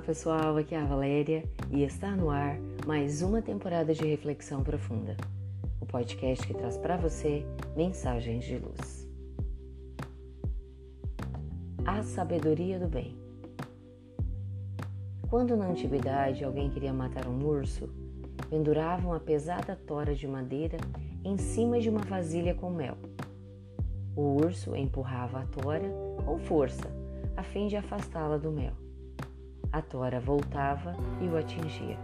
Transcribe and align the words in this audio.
Olá 0.00 0.06
pessoal, 0.06 0.56
aqui 0.56 0.74
é 0.74 0.80
a 0.80 0.86
Valéria 0.86 1.44
e 1.70 1.82
está 1.82 2.16
no 2.16 2.30
ar 2.30 2.58
mais 2.86 3.20
uma 3.20 3.42
temporada 3.42 3.92
de 3.92 4.02
Reflexão 4.02 4.62
Profunda, 4.62 5.14
o 5.78 5.84
podcast 5.84 6.46
que 6.46 6.54
traz 6.54 6.78
para 6.78 6.96
você 6.96 7.44
mensagens 7.76 8.42
de 8.44 8.56
luz. 8.56 9.06
A 11.84 12.02
sabedoria 12.02 12.78
do 12.78 12.88
bem. 12.88 13.14
Quando 15.28 15.54
na 15.54 15.66
antiguidade 15.66 16.46
alguém 16.46 16.70
queria 16.70 16.94
matar 16.94 17.28
um 17.28 17.44
urso, 17.44 17.86
penduravam 18.48 19.12
a 19.12 19.20
pesada 19.20 19.76
tora 19.86 20.14
de 20.14 20.26
madeira 20.26 20.78
em 21.22 21.36
cima 21.36 21.78
de 21.78 21.90
uma 21.90 22.00
vasilha 22.00 22.54
com 22.54 22.70
mel. 22.70 22.96
O 24.16 24.42
urso 24.42 24.74
empurrava 24.74 25.40
a 25.40 25.46
tora 25.46 25.92
com 26.24 26.38
força 26.38 26.90
a 27.36 27.42
fim 27.42 27.68
de 27.68 27.76
afastá-la 27.76 28.38
do 28.38 28.50
mel. 28.50 28.89
A 29.72 29.80
tora 29.80 30.18
voltava 30.18 30.96
e 31.20 31.28
o 31.28 31.36
atingia. 31.36 31.96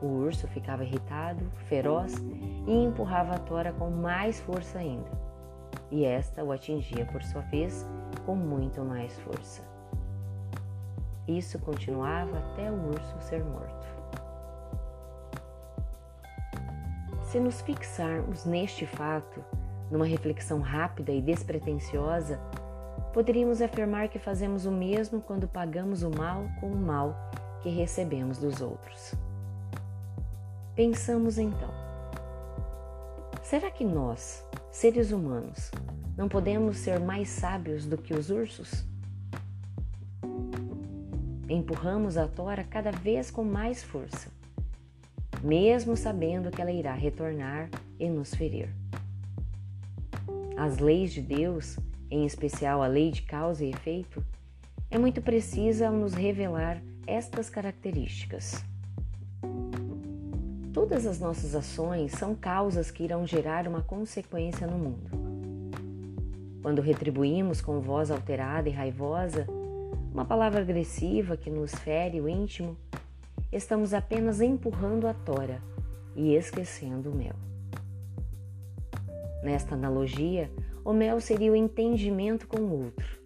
O 0.00 0.06
urso 0.06 0.48
ficava 0.48 0.82
irritado, 0.82 1.44
feroz 1.68 2.14
e 2.66 2.72
empurrava 2.72 3.34
a 3.34 3.38
tora 3.38 3.72
com 3.72 3.90
mais 3.90 4.40
força 4.40 4.78
ainda. 4.78 5.10
E 5.90 6.04
esta 6.06 6.42
o 6.42 6.50
atingia 6.50 7.04
por 7.06 7.22
sua 7.22 7.42
vez 7.42 7.86
com 8.24 8.34
muito 8.34 8.82
mais 8.82 9.18
força. 9.20 9.62
Isso 11.28 11.58
continuava 11.58 12.38
até 12.38 12.70
o 12.70 12.88
urso 12.88 13.20
ser 13.20 13.44
morto. 13.44 13.86
Se 17.24 17.38
nos 17.38 17.60
fixarmos 17.60 18.46
neste 18.46 18.86
fato, 18.86 19.44
numa 19.90 20.06
reflexão 20.06 20.60
rápida 20.60 21.12
e 21.12 21.20
despretensiosa, 21.20 22.40
Poderíamos 23.14 23.62
afirmar 23.62 24.08
que 24.08 24.18
fazemos 24.18 24.66
o 24.66 24.72
mesmo 24.72 25.20
quando 25.20 25.46
pagamos 25.46 26.02
o 26.02 26.10
mal 26.10 26.48
com 26.58 26.72
o 26.72 26.76
mal 26.76 27.14
que 27.62 27.68
recebemos 27.68 28.38
dos 28.38 28.60
outros. 28.60 29.14
Pensamos 30.74 31.38
então: 31.38 31.70
será 33.40 33.70
que 33.70 33.84
nós, 33.84 34.44
seres 34.68 35.12
humanos, 35.12 35.70
não 36.16 36.28
podemos 36.28 36.78
ser 36.78 36.98
mais 36.98 37.28
sábios 37.28 37.86
do 37.86 37.96
que 37.96 38.12
os 38.12 38.30
ursos? 38.30 38.84
Empurramos 41.48 42.16
a 42.16 42.26
tora 42.26 42.64
cada 42.64 42.90
vez 42.90 43.30
com 43.30 43.44
mais 43.44 43.80
força, 43.80 44.28
mesmo 45.40 45.96
sabendo 45.96 46.50
que 46.50 46.60
ela 46.60 46.72
irá 46.72 46.94
retornar 46.94 47.70
e 47.96 48.08
nos 48.08 48.34
ferir. 48.34 48.74
As 50.56 50.78
leis 50.78 51.12
de 51.12 51.20
Deus 51.20 51.78
em 52.10 52.24
especial 52.24 52.82
a 52.82 52.86
lei 52.86 53.10
de 53.10 53.22
causa 53.22 53.64
e 53.64 53.70
efeito, 53.70 54.24
é 54.90 54.98
muito 54.98 55.20
precisa 55.20 55.88
ao 55.88 55.92
nos 55.92 56.14
revelar 56.14 56.82
estas 57.06 57.50
características. 57.50 58.64
Todas 60.72 61.06
as 61.06 61.20
nossas 61.20 61.54
ações 61.54 62.12
são 62.12 62.34
causas 62.34 62.90
que 62.90 63.04
irão 63.04 63.26
gerar 63.26 63.68
uma 63.68 63.82
consequência 63.82 64.66
no 64.66 64.78
mundo. 64.78 65.10
Quando 66.62 66.80
retribuímos 66.80 67.60
com 67.60 67.80
voz 67.80 68.10
alterada 68.10 68.68
e 68.68 68.72
raivosa, 68.72 69.46
uma 70.12 70.24
palavra 70.24 70.60
agressiva 70.60 71.36
que 71.36 71.50
nos 71.50 71.74
fere 71.74 72.20
o 72.20 72.28
íntimo, 72.28 72.76
estamos 73.52 73.92
apenas 73.92 74.40
empurrando 74.40 75.06
a 75.06 75.14
tora 75.14 75.60
e 76.16 76.34
esquecendo 76.34 77.10
o 77.10 77.14
mel. 77.14 77.34
Nesta 79.42 79.74
analogia, 79.74 80.50
o 80.84 80.92
mel 80.92 81.20
seria 81.20 81.50
o 81.50 81.56
entendimento 81.56 82.46
com 82.46 82.58
o 82.58 82.84
outro, 82.84 83.18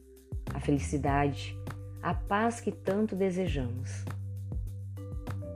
a 0.54 0.60
felicidade, 0.60 1.58
a 2.00 2.14
paz 2.14 2.60
que 2.60 2.70
tanto 2.70 3.16
desejamos. 3.16 4.04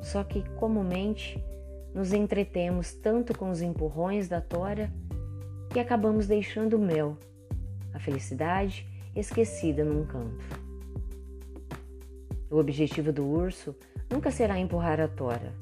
Só 0.02 0.24
que, 0.24 0.42
comumente, 0.56 1.42
nos 1.94 2.12
entretemos 2.12 2.92
tanto 2.92 3.38
com 3.38 3.50
os 3.50 3.62
empurrões 3.62 4.28
da 4.28 4.40
tora 4.40 4.92
que 5.70 5.78
acabamos 5.78 6.26
deixando 6.26 6.74
o 6.74 6.80
mel, 6.80 7.16
a 7.94 8.00
felicidade, 8.00 8.86
esquecida 9.14 9.84
num 9.84 10.04
canto. 10.04 10.62
O 12.50 12.56
objetivo 12.58 13.12
do 13.12 13.24
urso 13.24 13.76
nunca 14.10 14.30
será 14.30 14.58
empurrar 14.58 15.00
a 15.00 15.08
tora. 15.08 15.52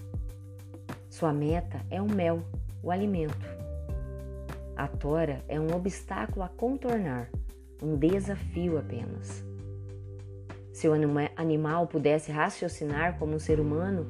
Sua 1.08 1.32
meta 1.32 1.84
é 1.90 2.00
o 2.00 2.10
mel, 2.10 2.42
o 2.82 2.90
alimento. 2.90 3.59
A 4.80 4.88
tora 4.88 5.44
é 5.46 5.60
um 5.60 5.76
obstáculo 5.76 6.42
a 6.42 6.48
contornar, 6.48 7.28
um 7.82 7.98
desafio 7.98 8.78
apenas. 8.78 9.44
Se 10.72 10.88
o 10.88 10.94
animal 11.36 11.86
pudesse 11.86 12.32
raciocinar 12.32 13.18
como 13.18 13.34
um 13.34 13.38
ser 13.38 13.60
humano, 13.60 14.06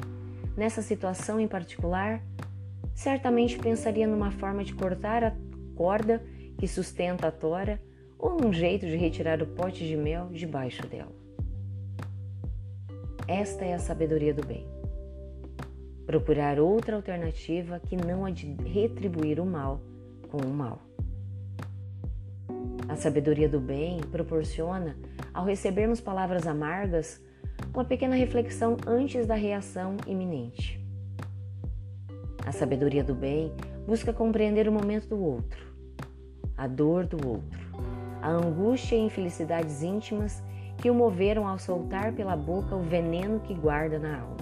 nessa 0.56 0.80
situação 0.80 1.40
em 1.40 1.48
particular, 1.48 2.22
certamente 2.94 3.58
pensaria 3.58 4.06
numa 4.06 4.30
forma 4.30 4.62
de 4.62 4.72
cortar 4.72 5.24
a 5.24 5.36
corda 5.74 6.22
que 6.56 6.68
sustenta 6.68 7.26
a 7.26 7.32
tora 7.32 7.82
ou 8.16 8.40
num 8.40 8.52
jeito 8.52 8.86
de 8.86 8.94
retirar 8.94 9.42
o 9.42 9.48
pote 9.48 9.84
de 9.84 9.96
mel 9.96 10.28
debaixo 10.28 10.86
dela. 10.86 11.10
Esta 13.26 13.64
é 13.64 13.74
a 13.74 13.80
sabedoria 13.80 14.32
do 14.32 14.46
bem. 14.46 14.64
Procurar 16.06 16.60
outra 16.60 16.94
alternativa 16.94 17.80
que 17.80 17.96
não 17.96 18.24
a 18.24 18.30
de 18.30 18.54
retribuir 18.62 19.40
o 19.40 19.44
mal 19.44 19.89
com 20.30 20.38
o 20.38 20.50
mal. 20.50 20.78
A 22.88 22.96
sabedoria 22.96 23.48
do 23.48 23.60
bem 23.60 24.00
proporciona, 24.10 24.96
ao 25.32 25.44
recebermos 25.44 26.00
palavras 26.00 26.46
amargas, 26.46 27.20
uma 27.72 27.84
pequena 27.84 28.14
reflexão 28.16 28.76
antes 28.86 29.26
da 29.26 29.34
reação 29.34 29.96
iminente. 30.06 30.84
A 32.46 32.52
sabedoria 32.52 33.04
do 33.04 33.14
bem 33.14 33.52
busca 33.86 34.12
compreender 34.12 34.68
o 34.68 34.72
momento 34.72 35.08
do 35.08 35.22
outro, 35.22 35.72
a 36.56 36.66
dor 36.66 37.06
do 37.06 37.16
outro, 37.28 37.60
a 38.22 38.28
angústia 38.28 38.96
e 38.96 39.00
infelicidades 39.00 39.82
íntimas 39.82 40.42
que 40.78 40.90
o 40.90 40.94
moveram 40.94 41.46
ao 41.46 41.58
soltar 41.58 42.12
pela 42.12 42.36
boca 42.36 42.74
o 42.74 42.82
veneno 42.82 43.40
que 43.40 43.54
guarda 43.54 43.98
na 43.98 44.20
alma. 44.20 44.36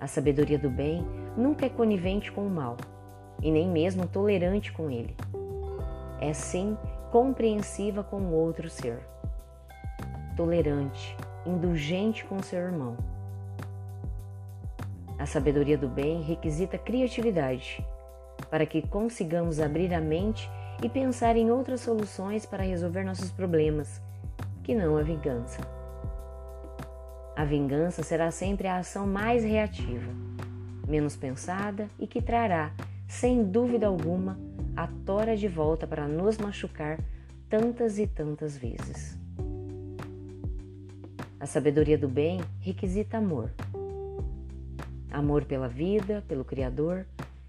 A 0.00 0.06
sabedoria 0.06 0.58
do 0.58 0.70
bem 0.70 1.04
nunca 1.36 1.66
é 1.66 1.68
conivente 1.68 2.32
com 2.32 2.46
o 2.46 2.50
mal, 2.50 2.76
e 3.42 3.50
nem 3.50 3.68
mesmo 3.68 4.06
tolerante 4.06 4.72
com 4.72 4.90
ele. 4.90 5.16
É 6.20 6.32
sim 6.32 6.76
compreensiva 7.10 8.04
com 8.04 8.20
o 8.20 8.32
outro 8.32 8.68
ser, 8.68 9.00
tolerante, 10.36 11.16
indulgente 11.46 12.24
com 12.24 12.42
seu 12.42 12.60
irmão. 12.60 12.96
A 15.18 15.26
sabedoria 15.26 15.76
do 15.76 15.88
bem 15.88 16.22
requisita 16.22 16.78
criatividade 16.78 17.84
para 18.50 18.64
que 18.64 18.82
consigamos 18.82 19.60
abrir 19.60 19.92
a 19.92 20.00
mente 20.00 20.50
e 20.82 20.88
pensar 20.88 21.36
em 21.36 21.50
outras 21.50 21.82
soluções 21.82 22.46
para 22.46 22.62
resolver 22.62 23.04
nossos 23.04 23.30
problemas, 23.30 24.00
que 24.62 24.74
não 24.74 24.96
a 24.96 25.02
vingança. 25.02 25.60
A 27.36 27.44
vingança 27.44 28.02
será 28.02 28.30
sempre 28.30 28.66
a 28.66 28.78
ação 28.78 29.06
mais 29.06 29.44
reativa, 29.44 30.10
menos 30.86 31.16
pensada 31.16 31.88
e 31.98 32.06
que 32.06 32.22
trará 32.22 32.72
sem 33.10 33.42
dúvida 33.42 33.88
alguma, 33.88 34.38
a 34.76 34.86
tora 35.04 35.36
de 35.36 35.48
volta 35.48 35.84
para 35.84 36.06
nos 36.06 36.38
machucar 36.38 36.96
tantas 37.48 37.98
e 37.98 38.06
tantas 38.06 38.56
vezes. 38.56 39.18
A 41.40 41.44
sabedoria 41.44 41.98
do 41.98 42.08
bem 42.08 42.40
requisita 42.60 43.18
amor. 43.18 43.50
Amor 45.10 45.44
pela 45.44 45.66
vida, 45.66 46.22
pelo 46.28 46.44
Criador, 46.44 47.04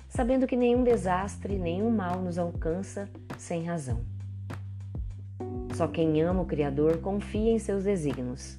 sabendo 0.09 0.47
que 0.47 0.57
nenhum 0.57 0.83
desastre, 0.83 1.59
nenhum 1.59 1.91
mal 1.91 2.19
nos 2.19 2.39
alcança 2.39 3.07
sem 3.37 3.63
razão. 3.63 4.01
Só 5.75 5.87
quem 5.87 6.23
ama 6.23 6.41
o 6.41 6.47
Criador 6.47 6.97
confia 6.97 7.51
em 7.51 7.59
seus 7.59 7.83
desígnios. 7.83 8.57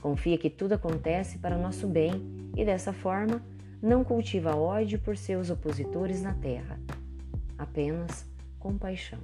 Confia 0.00 0.38
que 0.38 0.48
tudo 0.48 0.72
acontece 0.72 1.36
para 1.36 1.58
nosso 1.58 1.86
bem 1.86 2.50
e 2.56 2.64
dessa 2.64 2.90
forma 2.90 3.42
não 3.82 4.04
cultiva 4.04 4.54
ódio 4.54 4.98
por 4.98 5.16
seus 5.16 5.50
opositores 5.50 6.22
na 6.22 6.34
terra, 6.34 6.78
apenas 7.56 8.26
compaixão. 8.58 9.20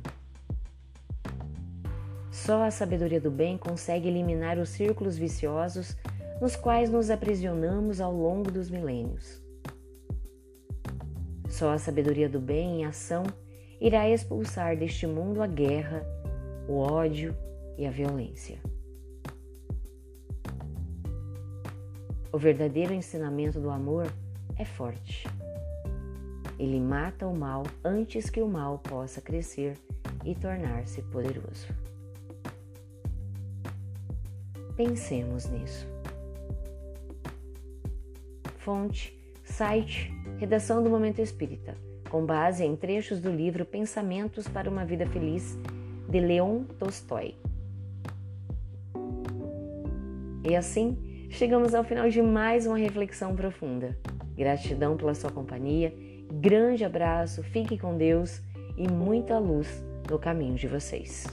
Só 2.30 2.64
a 2.64 2.70
sabedoria 2.70 3.20
do 3.20 3.30
bem 3.30 3.58
consegue 3.58 4.08
eliminar 4.08 4.58
os 4.58 4.68
círculos 4.70 5.16
viciosos 5.16 5.96
nos 6.40 6.54
quais 6.54 6.90
nos 6.90 7.10
aprisionamos 7.10 8.00
ao 8.00 8.12
longo 8.12 8.50
dos 8.50 8.70
milênios. 8.70 9.42
Só 11.48 11.72
a 11.72 11.78
sabedoria 11.78 12.28
do 12.28 12.38
bem 12.38 12.80
em 12.80 12.84
ação 12.84 13.24
irá 13.80 14.08
expulsar 14.08 14.76
deste 14.76 15.06
mundo 15.06 15.42
a 15.42 15.46
guerra, 15.46 16.04
o 16.68 16.78
ódio 16.78 17.34
e 17.78 17.86
a 17.86 17.90
violência. 17.90 18.58
O 22.32 22.38
verdadeiro 22.38 22.92
ensinamento 22.92 23.58
do 23.58 23.70
amor 23.70 24.06
é 24.58 24.64
forte. 24.64 25.26
Ele 26.58 26.80
mata 26.80 27.26
o 27.26 27.36
mal 27.36 27.64
antes 27.84 28.30
que 28.30 28.40
o 28.40 28.48
mal 28.48 28.78
possa 28.78 29.20
crescer 29.20 29.76
e 30.24 30.34
tornar-se 30.34 31.02
poderoso. 31.02 31.66
Pensemos 34.76 35.46
nisso. 35.46 35.86
Fonte, 38.58 39.16
site, 39.44 40.10
redação 40.38 40.82
do 40.82 40.90
Momento 40.90 41.20
Espírita, 41.20 41.76
com 42.10 42.24
base 42.24 42.64
em 42.64 42.74
trechos 42.74 43.20
do 43.20 43.30
livro 43.30 43.64
Pensamentos 43.64 44.48
para 44.48 44.68
uma 44.68 44.84
Vida 44.84 45.06
Feliz, 45.06 45.56
de 46.08 46.20
Leon 46.20 46.64
Tolstói. 46.78 47.36
E 50.48 50.54
assim, 50.54 51.26
chegamos 51.30 51.74
ao 51.74 51.84
final 51.84 52.08
de 52.08 52.22
mais 52.22 52.66
uma 52.66 52.78
reflexão 52.78 53.34
profunda. 53.34 53.96
Gratidão 54.36 54.96
pela 54.96 55.14
sua 55.14 55.30
companhia, 55.30 55.94
grande 56.30 56.84
abraço, 56.84 57.42
fique 57.42 57.78
com 57.78 57.96
Deus 57.96 58.42
e 58.76 58.86
muita 58.88 59.38
luz 59.38 59.82
no 60.10 60.18
caminho 60.18 60.54
de 60.54 60.68
vocês. 60.68 61.26